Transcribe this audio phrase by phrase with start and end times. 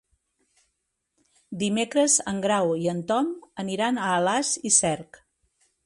[1.65, 3.31] Dimecres en Grau i en Tom
[3.65, 5.27] aniran a Alàs i Cerc.